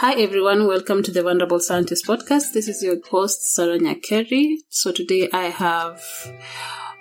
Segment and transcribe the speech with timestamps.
[0.00, 2.52] Hi everyone, welcome to the Vulnerable Scientist podcast.
[2.52, 4.58] This is your host Sarah Nyakeri.
[4.68, 6.00] So today I have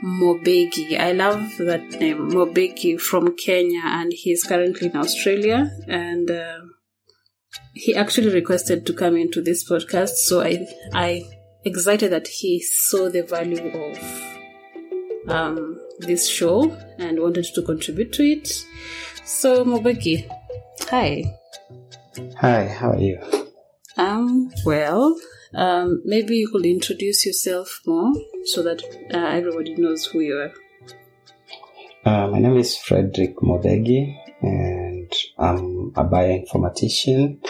[0.03, 0.99] Mobegi.
[0.99, 5.70] I love that name, Mobegi from Kenya, and he's currently in Australia.
[5.87, 6.62] And uh,
[7.76, 11.29] he actually requested to come into this podcast, so I I
[11.65, 18.23] excited that he saw the value of um, this show and wanted to contribute to
[18.23, 18.65] it.
[19.23, 20.27] So Mobegi,
[20.89, 21.37] hi.
[22.18, 23.20] Hi, how are you?
[23.96, 25.20] Um, well,
[25.54, 28.12] um, maybe you could introduce yourself more
[28.46, 28.82] so that
[29.13, 30.54] uh, everybody knows who you are.
[32.05, 37.45] Uh, my name is Fredrick Mobegi, and I'm a bioinformatician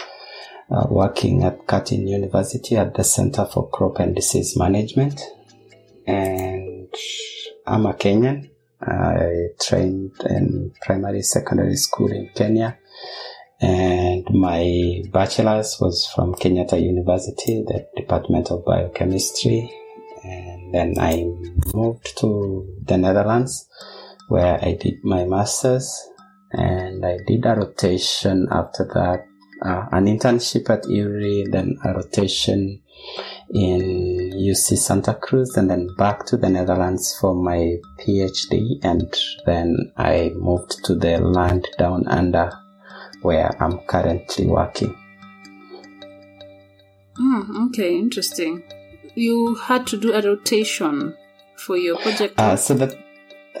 [0.70, 5.22] uh, working at Curtin University at the Center for Crop and Disease Management.
[6.06, 6.92] And
[7.66, 8.50] I'm a Kenyan.
[8.82, 12.78] I trained in primary secondary school in Kenya
[13.60, 19.72] and my bachelor's was from Kenyatta University, the Department of Biochemistry.
[20.22, 21.24] And then I
[21.74, 23.68] moved to the Netherlands
[24.28, 25.92] where I did my master's
[26.52, 29.26] and I did a rotation after that,
[29.62, 32.80] uh, an internship at IRRI, then a rotation
[33.50, 38.78] in UC Santa Cruz and then back to the Netherlands for my PhD.
[38.84, 39.12] And
[39.46, 42.52] then I moved to the land down under
[43.22, 44.96] where I'm currently working.
[47.18, 48.62] Mm, okay, interesting.
[49.14, 51.16] You had to do a rotation
[51.56, 52.38] for your project.
[52.38, 52.94] Uh, so that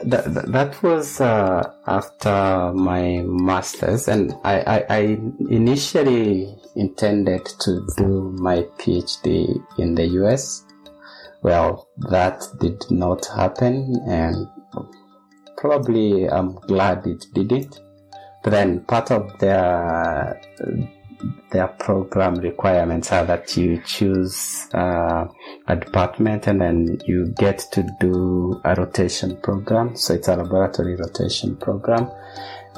[0.04, 5.00] that, that was uh, after my master's, and I, I, I
[5.50, 10.64] initially intended to do my PhD in the US.
[11.42, 14.46] Well, that did not happen, and
[15.56, 17.80] probably I'm glad it didn't
[18.42, 20.40] then part of their
[21.50, 25.26] their program requirements are that you choose uh,
[25.66, 29.96] a department and then you get to do a rotation program.
[29.96, 32.08] So it's a laboratory rotation program,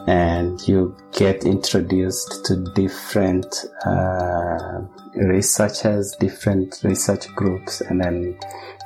[0.07, 4.81] and you get introduced to different uh,
[5.15, 8.39] researchers, different research groups, and then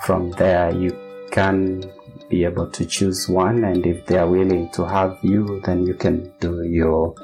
[0.02, 0.98] from there you
[1.30, 1.84] can
[2.28, 5.94] be able to choose one and if they are willing to have you then you
[5.94, 7.14] can do your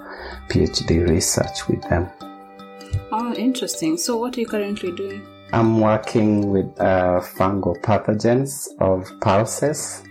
[0.49, 2.09] phd research with them.
[3.13, 3.97] Oh interesting.
[3.97, 5.27] So what are you currently doing?
[5.53, 10.05] I'm working with uh, fungal pathogens of pulses.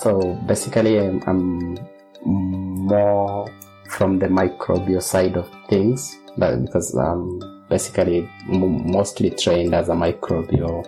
[0.00, 1.78] So basically I'm, I'm
[2.24, 3.48] more
[3.88, 9.92] from the microbial side of things but because i'm basically m- mostly trained as a
[9.92, 10.86] microbial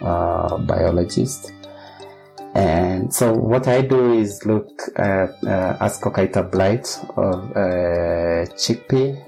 [0.00, 1.52] uh, biologist
[2.56, 9.22] and so what I do is look at uh, Ascochyta blight of uh, chickpea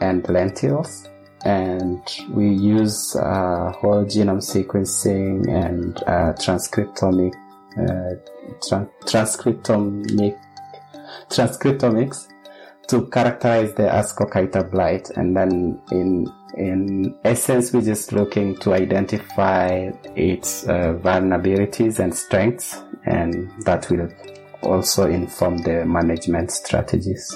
[0.00, 1.08] and lentils.
[1.44, 7.34] And we use uh, whole genome sequencing and uh, transcriptomic,
[7.78, 8.16] uh,
[8.66, 10.36] tra- transcriptomic,
[11.30, 12.26] transcriptomics
[12.88, 15.08] to characterize the Ascochyta blight.
[15.10, 16.26] And then in
[16.56, 24.08] in essence, we're just looking to identify its uh, vulnerabilities and strengths, and that will
[24.62, 27.34] also inform the management strategies.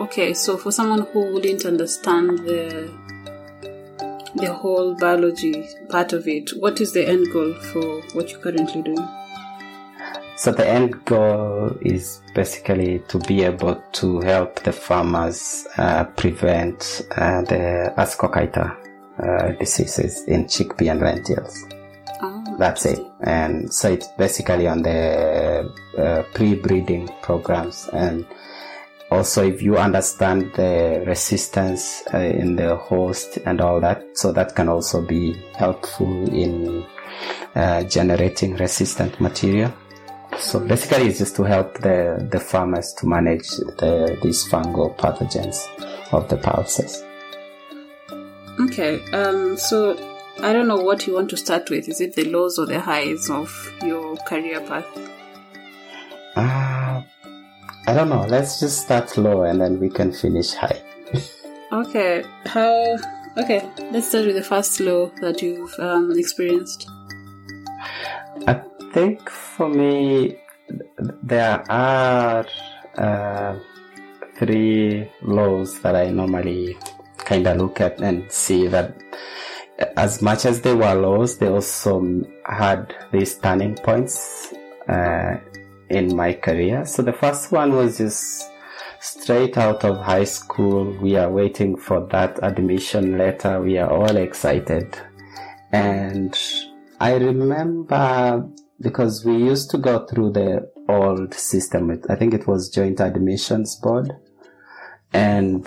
[0.00, 2.92] Okay, so for someone who wouldn't understand the
[4.34, 8.82] the whole biology part of it, what is the end goal for what you're currently
[8.82, 9.08] doing?
[10.36, 17.06] So the end goal is basically to be able to help the farmers uh, prevent
[17.12, 18.76] uh, the Ascochyta
[19.18, 21.64] uh, diseases in chickpea and lentils.
[22.20, 23.00] Oh, That's it.
[23.22, 28.26] And so it's basically on the uh, pre-breeding programs and
[29.10, 34.54] also if you understand the resistance uh, in the host and all that so that
[34.54, 36.84] can also be helpful in
[37.54, 39.72] uh, generating resistant material
[40.38, 45.68] so basically it's just to help the, the farmers to manage the, these fungal pathogens
[46.12, 47.02] of the pulses
[48.60, 49.96] okay um, so
[50.42, 52.80] i don't know what you want to start with is it the lows or the
[52.80, 54.86] highs of your career path
[56.36, 57.02] uh,
[57.88, 58.26] I don't know.
[58.28, 60.82] Let's just start low and then we can finish high.
[61.72, 62.24] okay.
[62.44, 62.96] How?
[63.38, 63.66] Okay.
[63.90, 66.90] Let's start with the first low that you've um, experienced.
[68.96, 70.38] Think for me,
[71.22, 72.46] there are
[72.96, 73.58] uh,
[74.38, 76.78] three lows that I normally
[77.18, 78.96] kind of look at and see that
[79.98, 84.54] as much as they were lows, they also had these turning points
[84.88, 85.36] uh,
[85.90, 86.86] in my career.
[86.86, 88.50] So the first one was just
[89.00, 90.96] straight out of high school.
[91.02, 93.60] We are waiting for that admission letter.
[93.60, 94.96] We are all excited.
[95.70, 96.34] And
[96.98, 98.48] I remember
[98.80, 102.02] because we used to go through the old system.
[102.08, 104.12] I think it was joint admissions board
[105.12, 105.66] and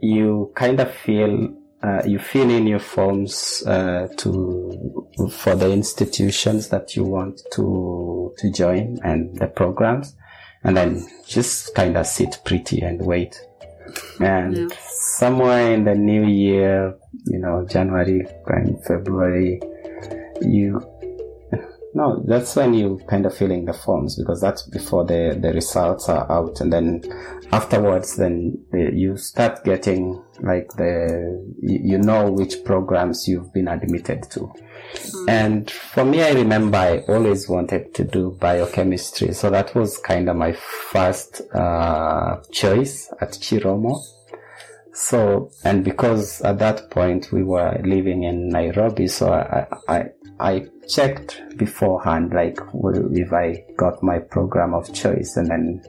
[0.00, 6.68] you kind of feel uh, you fill in your forms uh, to for the institutions
[6.68, 10.14] that you want to to join and the programs,
[10.64, 13.40] and then just kind of sit pretty and wait.
[14.20, 14.76] And yeah.
[14.90, 16.96] somewhere in the new year,
[17.26, 19.60] you know, January and February,
[20.42, 20.80] you
[21.94, 25.52] no, that's when you kind of fill in the forms because that's before the, the
[25.52, 26.60] results are out.
[26.60, 27.02] And then
[27.52, 34.40] afterwards, then you start getting like the, you know which programs you've been admitted to.
[34.94, 35.28] Mm.
[35.28, 39.34] And for me, I remember I always wanted to do biochemistry.
[39.34, 44.00] So that was kind of my first, uh, choice at Chiromo.
[45.00, 50.04] So, and because at that point we were living in Nairobi, so I, I,
[50.38, 55.82] I checked beforehand, like if I got my program of choice, and then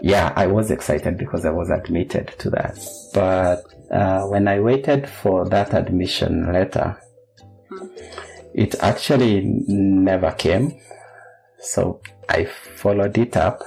[0.00, 2.78] yeah, I was excited because I was admitted to that.
[3.12, 6.96] But uh, when I waited for that admission letter,
[8.54, 10.80] it actually never came.
[11.58, 13.62] So I followed it up,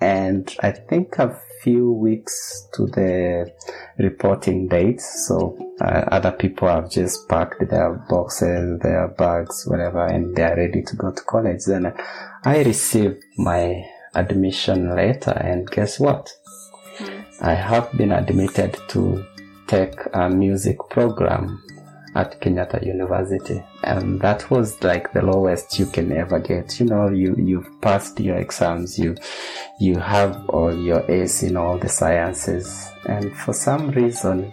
[0.00, 3.52] and I think I've few weeks to the
[3.98, 5.00] reporting date.
[5.00, 10.56] So uh, other people have just packed their boxes, their bags, whatever, and they are
[10.56, 11.64] ready to go to college.
[11.66, 11.92] Then
[12.44, 13.84] I received my
[14.14, 16.30] admission letter, and guess what?
[17.40, 19.24] I have been admitted to
[19.66, 21.62] take a music program
[22.14, 23.62] at Kenyatta University.
[23.84, 26.80] And that was like the lowest you can ever get.
[26.80, 29.16] You know, you, you've passed your exams, you,
[29.78, 32.88] you have all your A's in all the sciences.
[33.06, 34.52] And for some reason,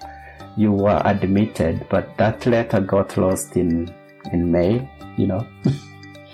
[0.57, 3.93] you were admitted, but that letter got lost in,
[4.31, 4.87] in mail,
[5.17, 5.47] you know.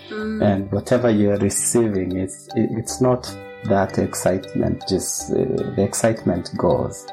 [0.10, 0.44] mm.
[0.44, 3.36] And whatever you're receiving, it's, it's not
[3.66, 5.36] that excitement, just uh,
[5.76, 7.08] the excitement goes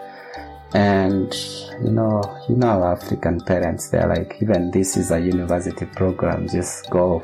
[0.75, 1.35] and
[1.83, 6.91] you know you know african parents they're like even this is a university program just
[6.91, 7.21] go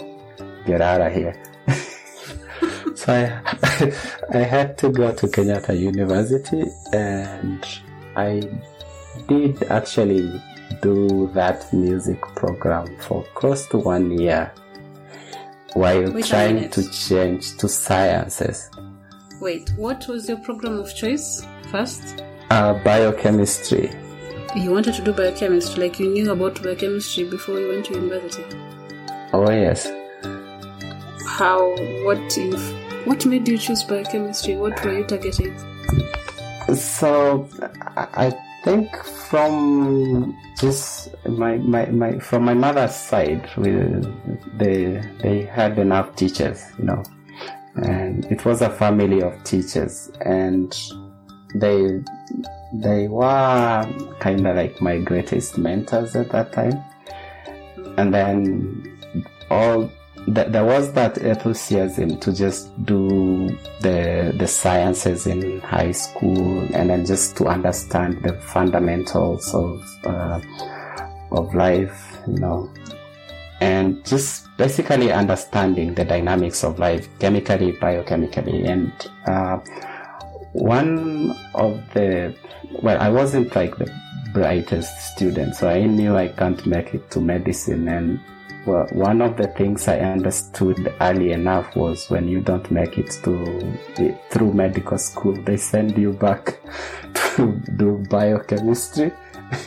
[0.66, 1.34] get out of here.
[2.96, 3.92] So I,
[4.32, 7.66] I had to go to kenyatta university and
[8.16, 8.40] i
[9.28, 10.40] did actually
[10.80, 14.52] do that music program for close to one year
[15.74, 18.70] while Wait trying to change to sciences.
[19.40, 22.22] Wait what was your program of choice first
[22.54, 23.90] uh, biochemistry.
[24.54, 28.44] You wanted to do biochemistry, like you knew about biochemistry before you went to university.
[29.32, 29.90] Oh yes.
[31.26, 31.70] How?
[32.04, 32.38] What?
[32.38, 34.54] If, what made you choose biochemistry?
[34.56, 35.52] What were you targeting?
[36.76, 37.48] So,
[37.96, 38.32] I
[38.62, 43.72] think from just my, my, my from my mother's side, we,
[44.56, 47.02] they they had enough teachers, you know,
[47.74, 50.72] and it was a family of teachers, and
[51.54, 52.02] they
[52.72, 56.84] they were kind of like my greatest mentors at that time.
[57.96, 58.98] And then
[59.50, 59.90] all
[60.26, 63.48] th- there was that enthusiasm to just do
[63.80, 70.40] the the sciences in high school and then just to understand the fundamentals of uh,
[71.30, 72.70] of life you know.
[73.60, 78.92] And just basically understanding the dynamics of life chemically biochemically and
[79.26, 79.58] uh,
[80.54, 82.34] one of the
[82.82, 83.90] well i wasn't like the
[84.32, 88.18] brightest student so i knew i can't make it to medicine and
[88.66, 93.10] well, one of the things I understood early enough was when you don't make it
[93.22, 93.78] to
[94.30, 96.60] through medical school, they send you back
[97.14, 99.12] to do biochemistry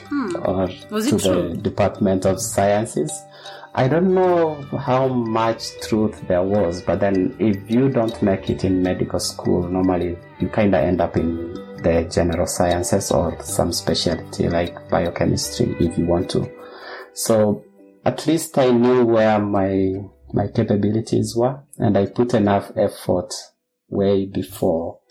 [0.10, 0.36] Hmm.
[0.44, 3.12] or Was to the Department of Sciences.
[3.78, 8.64] I don't know how much truth there was, but then if you don't make it
[8.64, 11.54] in medical school, normally you kind of end up in
[11.84, 16.52] the general sciences or some specialty like biochemistry if you want to.
[17.14, 17.64] So
[18.04, 19.94] at least I knew where my
[20.34, 23.32] my capabilities were, and I put enough effort
[23.90, 25.02] way before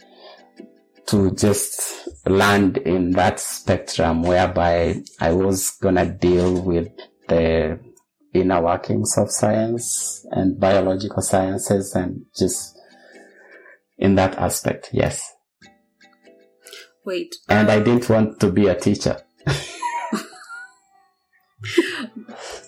[1.06, 6.88] to just land in that spectrum whereby I was gonna deal with
[7.28, 7.85] the
[8.40, 12.76] inner workings of science and biological sciences and just
[13.98, 15.32] in that aspect, yes.
[17.04, 17.34] Wait.
[17.48, 19.22] And I didn't want to be a teacher.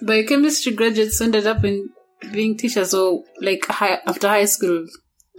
[0.03, 1.91] Biochemistry graduates ended up in
[2.33, 4.87] being teachers, so like high, after high school,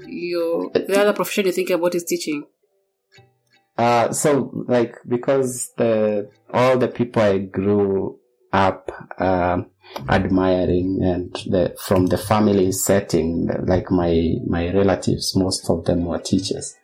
[0.05, 2.43] your the other profession you think about is teaching.
[3.77, 8.18] Uh, so like because the all the people I grew
[8.51, 9.67] up um,
[10.07, 16.19] admiring and the from the family setting, like my my relatives, most of them were
[16.19, 16.75] teachers,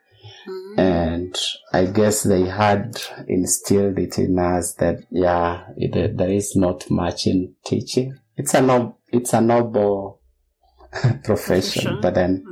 [0.78, 1.36] and
[1.74, 7.28] I guess they had instilled it in us that yeah, it, there is not much
[7.28, 8.18] in teaching.
[8.38, 10.22] It's a nob, it's a noble
[11.24, 12.00] profession, Profession.
[12.02, 12.46] but then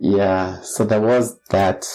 [0.00, 1.86] yeah, so there was that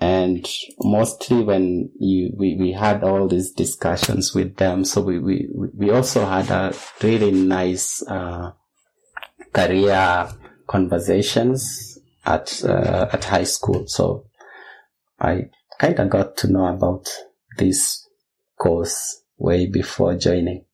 [0.00, 0.46] and
[0.80, 5.90] mostly when you we, we had all these discussions with them so we we, we
[5.90, 8.52] also had a really nice uh,
[9.52, 10.28] career
[10.66, 14.24] conversations at uh, at high school so
[15.20, 15.42] i
[15.78, 17.08] kind of got to know about
[17.58, 18.06] this
[18.58, 20.64] course way before joining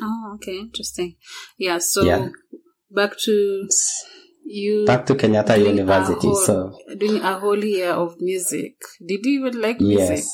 [0.00, 1.16] Oh, okay, interesting.
[1.58, 1.78] Yeah.
[1.78, 2.28] So Yeah.
[2.90, 3.68] back to
[4.44, 8.76] you back to kenyatta university whole- so doing a whole year of music.
[9.04, 10.10] Did you even like music?
[10.18, 10.32] Yes.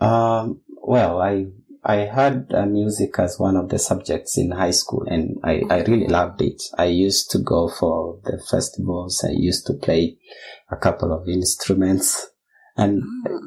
[0.00, 1.46] Um, well, I
[1.84, 5.82] I had uh, music as one of the subjects in high school, and I, I
[5.84, 6.60] really loved it.
[6.76, 9.24] I used to go for the festivals.
[9.24, 10.18] I used to play
[10.70, 12.28] a couple of instruments,
[12.76, 13.38] and Mm.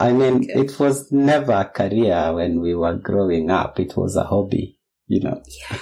[0.00, 0.60] I mean, Okay.
[0.60, 3.78] it was never a career when we were growing up.
[3.78, 5.40] It was a hobby, you know.
[5.70, 5.78] Yeah.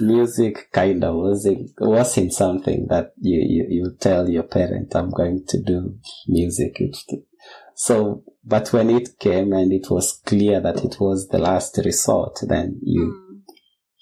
[0.00, 5.44] Music kind of wasn't wasn't something that you, you you tell your parent I'm going
[5.48, 6.76] to do music.
[6.80, 7.04] It's,
[7.74, 12.38] so, but when it came and it was clear that it was the last resort,
[12.42, 13.42] then you Mm.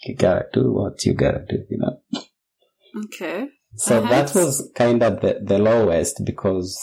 [0.05, 2.01] you gotta do what you gotta do, you know.
[3.05, 3.49] Okay.
[3.75, 6.79] So that was kind of the, the lowest because,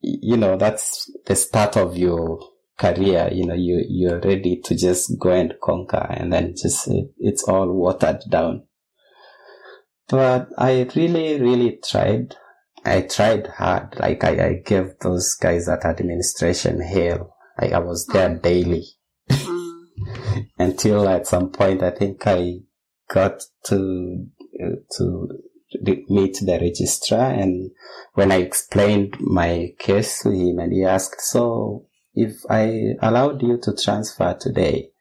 [0.00, 2.40] you know, that's the start of your
[2.82, 3.28] career.
[3.32, 7.44] You know, you, you're ready to just go and conquer and then just, it, it's
[7.44, 8.64] all watered down.
[10.08, 12.34] But I really, really tried.
[12.84, 13.98] I tried hard.
[13.98, 17.36] Like I, I gave those guys at administration hell.
[17.60, 18.84] Like I was there daily
[19.30, 19.84] Mm.
[20.58, 22.58] until at some point I think I
[23.08, 24.26] got to
[24.62, 25.28] uh, to
[26.08, 27.70] meet the registrar and
[28.14, 33.58] when I explained my case to him and he asked so if I allowed you
[33.62, 34.92] to transfer today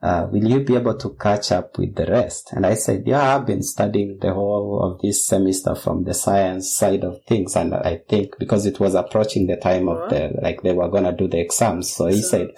[0.00, 2.50] uh, will you be able to catch up with the rest?
[2.52, 6.72] And I said, yeah, I've been studying the whole of this semester from the science
[6.72, 7.56] side of things.
[7.56, 11.04] And I think because it was approaching the time of the, like they were going
[11.04, 11.92] to do the exams.
[11.92, 12.48] So he So- said,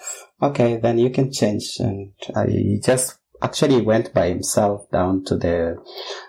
[0.41, 1.77] okay, then you can change.
[1.79, 5.77] And I he just actually went by himself down to the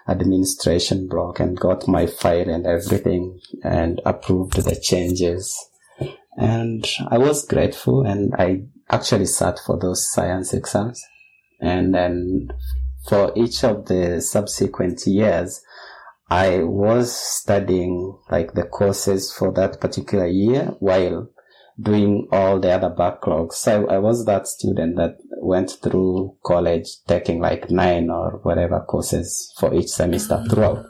[0.09, 5.55] administration block and got my file and everything and approved the changes.
[6.37, 11.03] And I was grateful and I actually sat for those science exams.
[11.61, 12.49] And then
[13.09, 15.63] for each of the subsequent years,
[16.31, 21.29] I was studying like the courses for that particular year while
[21.79, 23.55] doing all the other backlogs.
[23.55, 29.53] So I was that student that went through college taking like nine or whatever courses
[29.59, 30.49] for each semester mm-hmm.
[30.49, 30.87] throughout.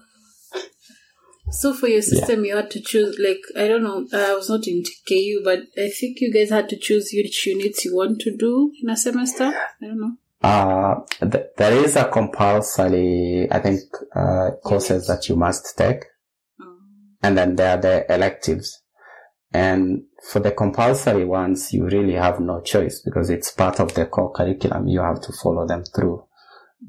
[1.52, 3.18] So for your system, you had to choose.
[3.18, 6.68] Like I don't know, I was not in KU, but I think you guys had
[6.70, 9.44] to choose which units you want to do in a semester.
[9.44, 10.16] I don't know.
[10.42, 13.80] Uh, th- there is a compulsory, I think,
[14.14, 16.04] uh, courses that you must take.
[16.60, 18.80] Um, and then there are the electives.
[19.52, 24.06] And for the compulsory ones, you really have no choice because it's part of the
[24.06, 24.88] core curriculum.
[24.88, 26.24] You have to follow them through.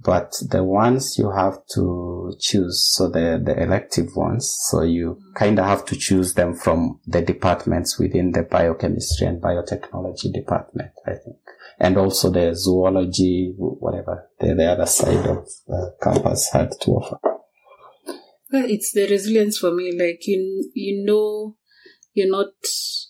[0.01, 5.59] But the ones you have to choose, so the, the elective ones, so you kind
[5.59, 11.11] of have to choose them from the departments within the biochemistry and biotechnology department, I
[11.11, 11.37] think.
[11.79, 17.19] and also the zoology, whatever the, the other side of the campus had to offer.
[18.51, 19.91] Well, it's the resilience for me.
[19.91, 21.55] Like you, you know,
[22.13, 22.53] you're not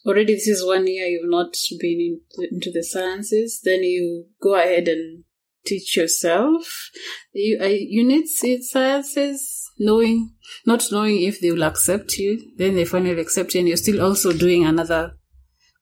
[0.06, 0.36] already.
[0.36, 3.62] This is one year you've not been into, into the sciences.
[3.63, 5.25] Then you go ahead and
[5.65, 6.89] teach yourself.
[7.34, 10.34] You, uh, you need sciences, knowing,
[10.65, 12.51] not knowing if they will accept you.
[12.58, 15.13] Then they finally accept you, and you're still also doing another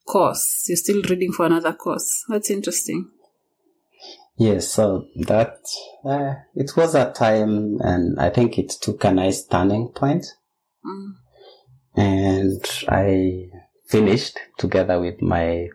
[0.08, 0.66] course.
[0.68, 2.24] You're still reading for another course.
[2.30, 3.10] That's interesting.
[4.38, 5.58] Yes, so that
[6.04, 10.26] uh, it was a time, and I think it took a nice turning point.
[10.86, 11.12] Mm.
[11.96, 13.50] And I
[13.88, 15.68] finished together with my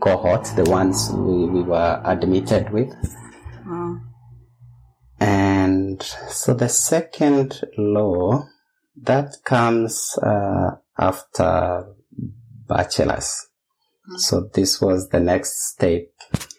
[0.00, 2.92] cohort, the ones we, we were admitted with.
[5.20, 8.46] And so the second law
[9.02, 11.84] that comes uh, after
[12.66, 13.48] bachelor's.
[14.10, 14.18] Mm.
[14.18, 16.04] So this was the next step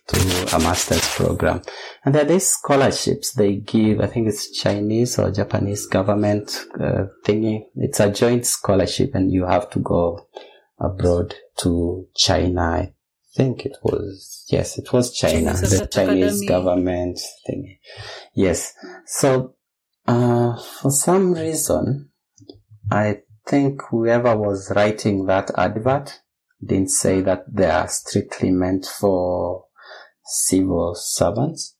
[0.07, 1.61] to a master's program.
[2.05, 7.05] And there are these scholarships they give, I think it's Chinese or Japanese government uh,
[7.25, 7.63] thingy.
[7.75, 10.27] It's a joint scholarship and you have to go
[10.79, 12.91] abroad to China.
[13.35, 16.47] Think it was, yes, it was China, Chinese the Chinese Academy.
[16.47, 17.77] government thing.
[18.33, 18.73] Yes.
[19.05, 19.55] So,
[20.05, 22.09] uh, for some reason,
[22.91, 26.19] I think whoever was writing that advert
[26.63, 29.65] didn't say that they are strictly meant for
[30.25, 31.77] civil servants.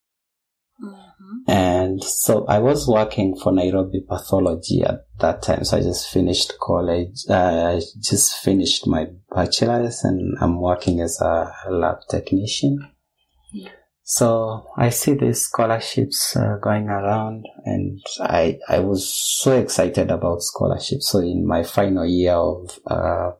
[1.32, 1.52] Mm-hmm.
[1.52, 5.64] And so I was working for Nairobi Pathology at that time.
[5.64, 7.26] So I just finished college.
[7.30, 12.80] Uh, I just finished my bachelor's and I'm working as a lab technician.
[14.04, 20.42] So I see these scholarships uh, going around and I, I was so excited about
[20.42, 21.10] scholarships.
[21.10, 23.32] So in my final year of, uh,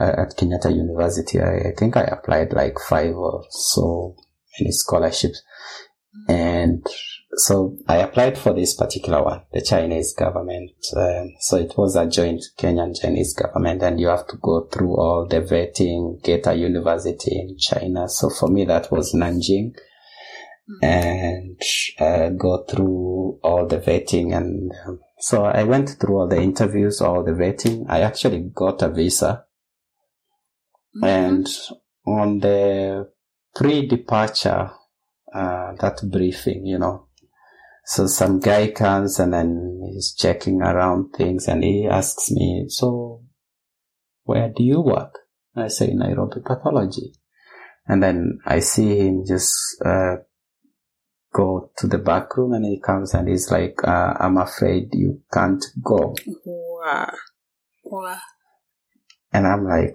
[0.00, 4.16] at Kenyatta University, I, I think I applied like five or so
[4.60, 5.40] any scholarships.
[6.28, 6.84] And
[7.36, 10.72] so I applied for this particular one, the Chinese government.
[10.96, 14.96] Um, so it was a joint Kenyan Chinese government and you have to go through
[14.96, 18.08] all the vetting, get a university in China.
[18.08, 19.74] So for me, that was Nanjing
[20.68, 20.84] mm-hmm.
[20.84, 21.62] and
[22.00, 24.34] uh, go through all the vetting.
[24.34, 27.84] And um, so I went through all the interviews, all the vetting.
[27.90, 29.44] I actually got a visa
[30.96, 31.04] mm-hmm.
[31.04, 31.48] and
[32.06, 33.10] on the
[33.54, 34.70] pre-departure,
[35.34, 37.07] uh, that briefing, you know.
[37.90, 43.22] So some guy comes and then he's checking around things and he asks me, so
[44.24, 45.18] where do you work?
[45.56, 47.14] I say Nairobi pathology.
[47.86, 50.16] And then I see him just, uh,
[51.32, 55.22] go to the back room and he comes and he's like, uh, I'm afraid you
[55.32, 56.14] can't go.
[56.44, 57.14] Wow.
[57.84, 58.18] Wow.
[59.32, 59.94] And I'm like,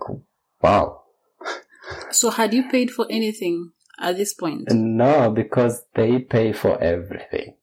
[0.64, 1.04] wow.
[2.10, 4.64] So had you paid for anything at this point?
[4.72, 7.58] No, because they pay for everything.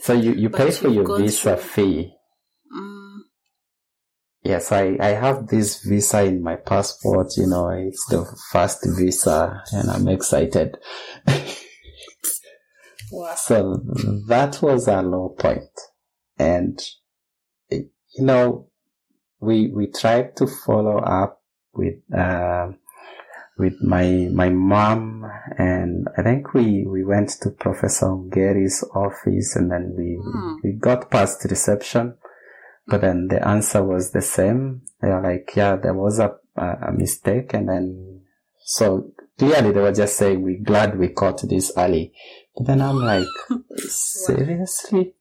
[0.00, 2.12] So you, you pay for your visa fee.
[2.74, 3.18] Mm.
[4.42, 9.62] Yes, I, I have this visa in my passport, you know, it's the first visa
[9.72, 10.78] and I'm excited.
[13.12, 13.34] wow.
[13.34, 13.82] So
[14.28, 15.68] that was a low point.
[16.38, 16.80] And,
[17.70, 18.70] you know,
[19.40, 21.42] we, we tried to follow up
[21.74, 22.68] with, uh,
[23.60, 29.70] with my my mom and I think we we went to Professor Gary's office and
[29.70, 30.56] then we mm.
[30.64, 32.14] we got past reception
[32.86, 34.82] but then the answer was the same.
[35.02, 38.22] They were like yeah there was a a mistake and then
[38.64, 42.12] so clearly they were just saying we're glad we caught this early.
[42.56, 43.28] But then I'm like
[43.76, 45.14] seriously?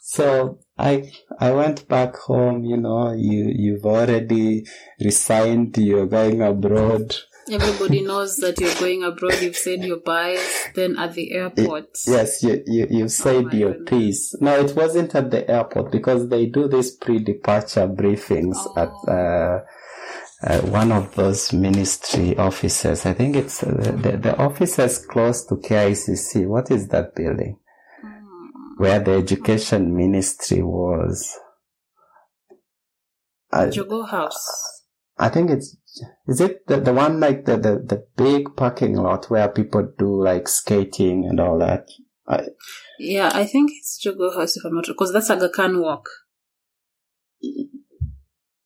[0.00, 4.64] So I I went back home you know you you've already
[4.98, 7.14] resigned you're going abroad
[7.50, 9.40] Everybody knows that you're going abroad.
[9.40, 10.40] You've said your buys.
[10.74, 11.88] Then at the airport.
[12.06, 13.90] yes, you you you said oh your goodness.
[13.90, 14.34] piece.
[14.40, 18.74] No, it wasn't at the airport because they do these pre-departure briefings oh.
[18.76, 19.12] at.
[19.12, 19.64] Uh,
[20.42, 23.06] uh, one of those ministry offices.
[23.06, 26.46] I think it's uh, the, the offices close to KICC.
[26.46, 27.58] What is that building?
[28.04, 28.18] Mm.
[28.76, 31.38] Where the education ministry was.
[33.54, 34.82] Jogoo House.
[35.16, 35.76] I think it's
[36.26, 40.22] is it the, the one like the, the, the big parking lot where people do
[40.22, 41.88] like skating and all that?
[42.26, 42.46] I,
[42.98, 46.08] yeah, I think it's Jogoo House if I'm not because that's Aga Khan Walk.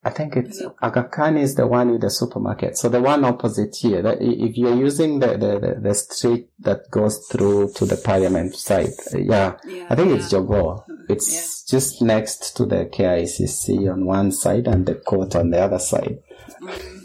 [0.05, 0.69] I think it's yeah.
[0.81, 2.79] Aga Khan is the one with the supermarket.
[2.79, 6.89] So the one opposite here, that if you're using the, the, the, the, street that
[6.91, 10.17] goes through to the parliament side, yeah, yeah I think yeah.
[10.17, 10.85] it's Jogoo.
[11.09, 15.81] It's just next to the KICC on one side and the court on the other
[15.81, 16.19] side.
[16.63, 16.98] Mm.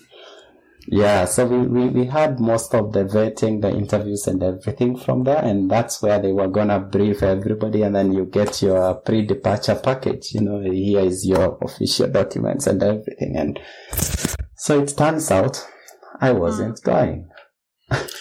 [0.87, 5.23] Yeah, so we, we, we had most of the vetting, the interviews and everything from
[5.23, 5.43] there.
[5.43, 7.83] And that's where they were going to brief everybody.
[7.83, 10.33] And then you get your pre-departure package.
[10.33, 13.35] You know, here is your official documents and everything.
[13.37, 13.59] And
[14.55, 15.65] so it turns out
[16.19, 16.83] I wasn't mm.
[16.83, 17.29] going.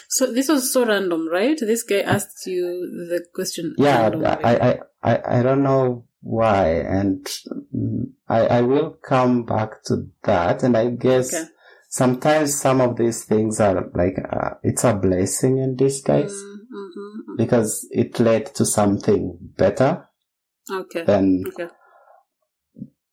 [0.08, 1.58] So this was so random, right?
[1.58, 3.74] This guy asked you the question.
[3.78, 4.10] Yeah,
[4.44, 6.68] I, I, I, I don't know why.
[6.68, 7.26] And
[8.28, 10.62] I, I will come back to that.
[10.62, 11.48] And I guess okay
[11.92, 17.36] sometimes some of these things are like uh, it's a blessing in disguise mm-hmm, mm-hmm.
[17.36, 20.08] because it led to something better.
[20.70, 21.04] Okay.
[21.04, 21.68] Then okay.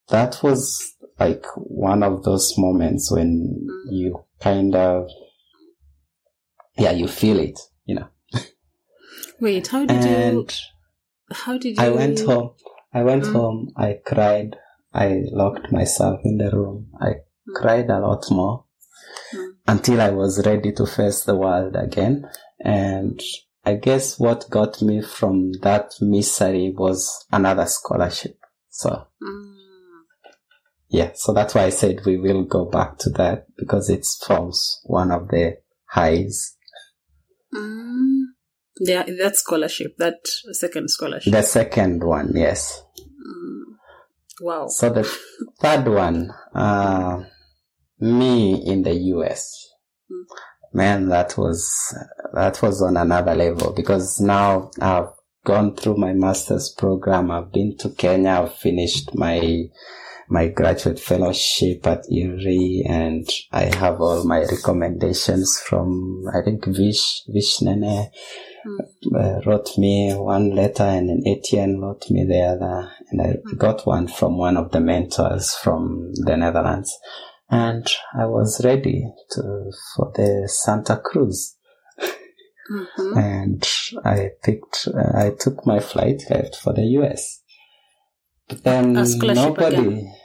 [0.07, 3.91] that was like one of those moments when mm.
[3.91, 5.09] you kind of
[6.77, 8.07] yeah you feel it you know
[9.41, 10.47] wait how did you
[11.29, 12.51] how did you i went home
[12.93, 13.33] i went mm.
[13.33, 14.55] home i cried
[14.93, 17.53] i locked myself in the room i mm.
[17.53, 18.63] cried a lot more
[19.67, 22.29] until I was ready to face the world again.
[22.59, 23.21] And
[23.65, 28.37] I guess what got me from that misery was another scholarship.
[28.69, 29.55] So, mm.
[30.89, 34.81] yeah, so that's why I said we will go back to that because it forms
[34.85, 36.55] one of the highs.
[37.53, 38.21] Mm.
[38.79, 41.33] Yeah, that scholarship, that second scholarship.
[41.33, 42.81] The second one, yes.
[42.99, 43.63] Mm.
[44.41, 44.67] Wow.
[44.69, 45.03] So the
[45.59, 47.23] third one, uh,
[47.99, 49.67] me in the US.
[50.11, 50.23] Mm.
[50.71, 51.67] Man, that was,
[52.33, 55.09] that was on another level because now I've
[55.43, 57.31] gone through my master's program.
[57.31, 58.41] I've been to Kenya.
[58.43, 59.63] I've finished my,
[60.29, 67.23] my graduate fellowship at IRRI and I have all my recommendations from, I think Vish,
[67.27, 68.11] Vishnene
[68.67, 69.15] mm.
[69.15, 73.57] uh, wrote me one letter and then Etienne wrote me the other and I mm.
[73.57, 76.95] got one from one of the mentors from the Netherlands
[77.49, 81.55] and I was ready to for the Santa Cruz.
[82.71, 83.17] Mm-hmm.
[83.17, 83.69] And
[84.05, 87.41] I picked, uh, I took my flight, left for the US.
[88.47, 90.15] But then nobody, again.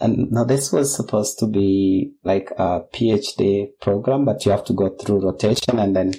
[0.00, 4.72] and now this was supposed to be like a PhD program, but you have to
[4.72, 6.14] go through rotation and then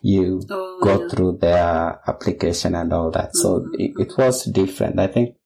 [0.00, 1.08] you oh, go yeah.
[1.08, 3.28] through their application and all that.
[3.28, 3.38] Mm-hmm.
[3.38, 4.98] So it, it was different.
[4.98, 5.36] I think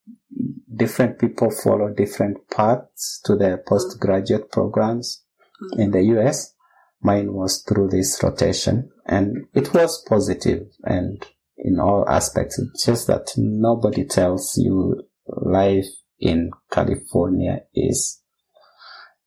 [0.75, 5.25] different people follow different paths to their postgraduate programs
[5.63, 5.81] mm-hmm.
[5.81, 6.55] in the US.
[7.01, 11.25] Mine was through this rotation and it was positive and
[11.57, 12.59] in all aspects.
[12.59, 15.87] It's just that nobody tells you life
[16.19, 18.21] in California is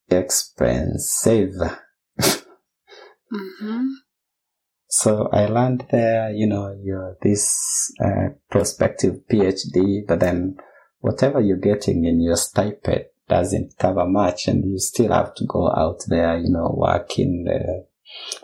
[0.09, 1.51] expensive.
[3.31, 3.87] mm-hmm.
[4.87, 10.57] So I learned there, you know, you're this uh, prospective PhD, but then
[11.01, 15.69] whatever you're getting in your stipend doesn't cover much and you still have to go
[15.71, 17.85] out there, you know, work in the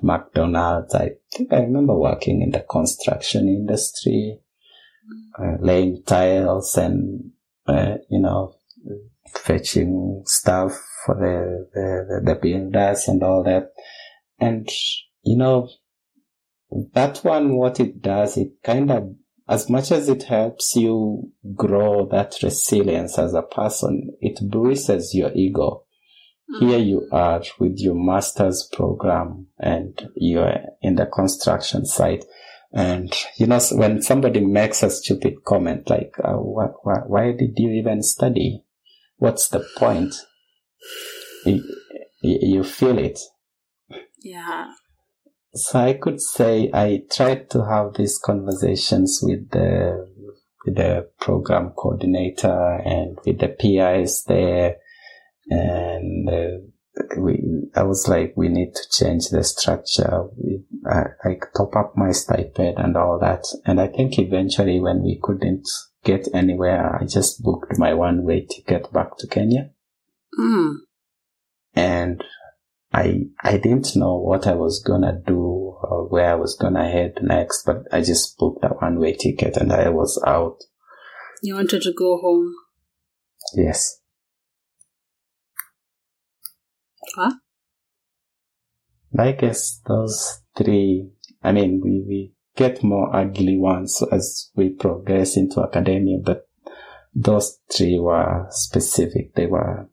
[0.01, 0.93] McDonald's.
[0.95, 4.39] I think I remember working in the construction industry,
[5.37, 7.31] uh, laying tiles and,
[7.67, 8.55] uh, you know,
[9.33, 10.71] fetching stuff
[11.05, 13.71] for the, the, the builders and all that.
[14.39, 14.69] And,
[15.23, 15.69] you know,
[16.93, 19.15] that one, what it does, it kind of
[19.49, 25.31] as much as it helps you grow that resilience as a person, it bruises your
[25.33, 25.83] ego.
[26.49, 26.67] Mm.
[26.67, 32.25] Here you are with your master's program and you're in the construction site.
[32.73, 37.53] And, you know, when somebody makes a stupid comment like, uh, wh- wh- why did
[37.55, 38.63] you even study?
[39.17, 40.15] What's the point?
[41.45, 41.63] You,
[42.21, 43.19] you feel it.
[44.21, 44.71] Yeah.
[45.53, 50.07] So I could say I tried to have these conversations with the
[50.65, 54.77] with the program coordinator and with the PIs there,
[55.49, 56.57] and uh,
[57.17, 57.41] we
[57.75, 60.25] I was like, we need to change the structure.
[60.35, 65.01] We, I, I top up my stipend and all that, and I think eventually when
[65.03, 65.67] we couldn't
[66.03, 69.71] get anywhere, I just booked my one way ticket back to Kenya.
[70.39, 70.75] Mm.
[71.75, 72.23] And
[72.93, 77.19] I I didn't know what I was gonna do or where I was gonna head
[77.21, 80.57] next, but I just booked a one way ticket and I was out.
[81.41, 82.53] You wanted to go home?
[83.53, 83.99] Yes.
[87.15, 87.31] Huh?
[89.17, 91.09] I guess those three,
[91.43, 96.47] I mean, we, we get more ugly ones as we progress into academia, but
[97.13, 99.33] those three were specific.
[99.35, 99.89] They were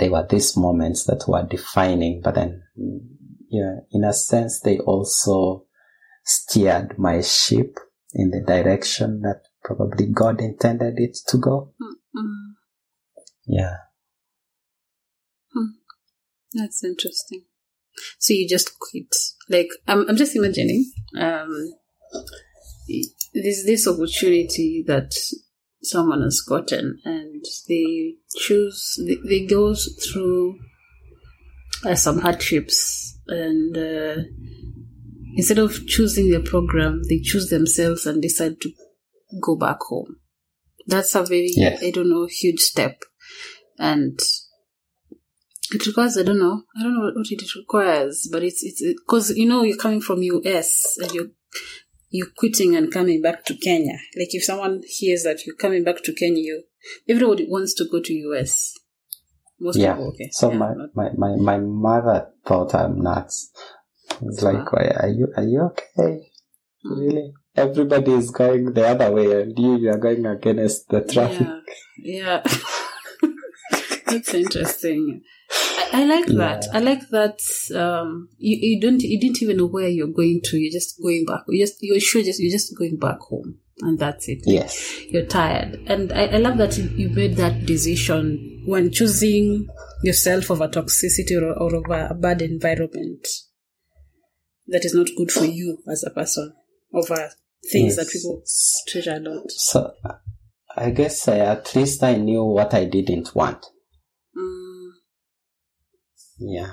[0.00, 2.62] they were these moments that were defining, but then,
[3.50, 5.66] yeah, in a sense, they also
[6.24, 7.78] steered my ship
[8.14, 11.72] in the direction that probably God intended it to go.
[11.80, 12.50] Mm-hmm.
[13.46, 13.76] Yeah.
[15.52, 15.72] Hmm.
[16.54, 17.44] That's interesting.
[18.18, 19.14] So you just quit.
[19.48, 20.90] Like I'm, I'm just imagining.
[21.18, 21.72] Um,
[23.34, 25.12] there's this opportunity that
[25.82, 28.98] someone has gotten, and they choose.
[29.06, 30.58] They, they go through
[31.84, 34.22] uh, some hardships, and uh,
[35.36, 38.72] instead of choosing the program, they choose themselves and decide to
[39.42, 40.16] go back home.
[40.86, 41.82] That's a very, Yes.
[41.82, 43.02] I don't know, huge step,
[43.78, 44.18] and
[45.72, 49.30] it requires I don't know I don't know what it requires, but it's it's because
[49.30, 51.30] you know you're coming from US and you're
[52.10, 53.98] you're quitting and coming back to Kenya.
[54.16, 56.64] Like if someone hears that you're coming back to Kenya, you
[57.08, 58.74] everybody wants to go to US.
[59.58, 59.94] Most Yeah.
[59.94, 60.28] people, okay.
[60.32, 63.50] So Yeah, my, my, my, my mother thought I'm nuts.
[64.22, 66.30] It's like, why are you, are you okay?
[66.84, 67.32] Really?
[67.56, 71.46] Everybody is going the other way and you, you are going against the traffic.
[71.98, 72.42] Yeah, yeah.
[74.06, 75.22] That's interesting.
[75.92, 76.64] I, I like that.
[76.66, 76.78] Yeah.
[76.78, 77.40] I like that.
[77.74, 80.58] Um, you, you don't you didn't even know where you're going to.
[80.58, 81.42] You're just going back.
[81.48, 84.40] You just you're sure just you're just going back home, and that's it.
[84.44, 85.00] Yes.
[85.08, 89.66] You're tired, and I, I love that you, made that decision when choosing
[90.02, 93.26] yourself over toxicity or, or over a bad environment
[94.68, 96.52] that is not good for you as a person
[96.94, 97.30] over
[97.70, 98.12] things that Yes.
[98.12, 98.42] people
[98.88, 99.50] treasure a lot.
[99.50, 99.92] So
[100.76, 103.66] I guess uh, at least I knew what I didn't want.
[104.36, 104.90] Mm,
[106.38, 106.72] Yeah.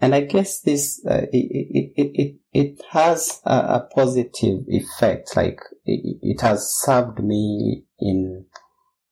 [0.00, 5.36] And I guess this, uh, it, it, it, it, it has a, a positive effect.
[5.36, 8.46] Like it, it has served me in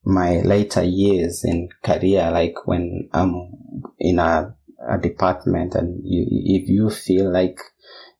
[0.04, 2.30] my later years in career.
[2.30, 3.52] Like when I'm
[3.98, 4.54] in a,
[4.88, 7.58] a department and you, if you feel like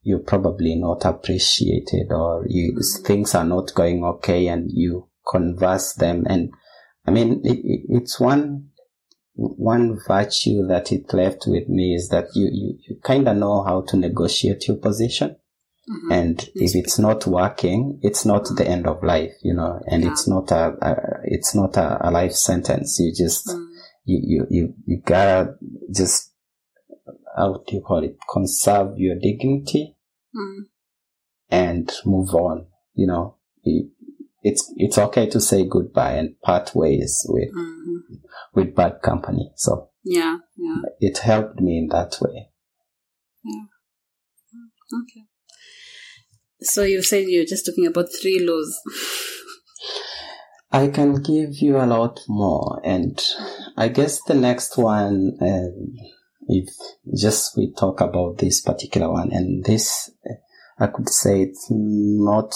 [0.02, 6.24] you're probably not appreciated or you, things are not going okay and you converse them.
[6.28, 6.52] And
[7.06, 8.70] I mean, it, it, it's one,
[9.34, 13.62] one virtue that it left with me is that you, you, you kind of know
[13.62, 15.36] how to negotiate your position.
[15.88, 16.12] mhm.
[16.12, 20.10] And if it's not working, it's not the end of life, you know, and Yeah.
[20.12, 22.98] it's not a, a it's not a, a life sentence.
[23.00, 23.66] You just, Mm.
[24.04, 25.54] you, you, you, you gotta
[25.90, 26.32] just,
[27.36, 28.16] how do you call it?
[28.30, 29.96] Conserve your dignity
[30.36, 30.66] Mm.
[31.50, 33.36] and move on, you know.
[34.42, 37.98] It's, it's okay to say goodbye and part ways with, Mhm.
[38.54, 39.52] with bad company.
[39.56, 40.82] So Yeah, yeah.
[41.00, 42.48] it helped me in that way.
[44.94, 45.24] Okay.
[46.60, 48.78] So you said you're just talking about three laws.
[50.70, 53.22] I can give you a lot more, and
[53.76, 55.94] I guess the next one, um,
[56.48, 56.68] if
[57.14, 60.10] just we talk about this particular one, and this,
[60.78, 62.54] I could say it's not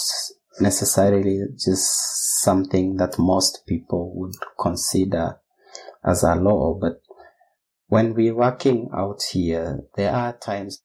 [0.59, 5.39] necessarily just something that most people would consider
[6.05, 7.01] as a law, but
[7.87, 10.83] when we're working out here, there are times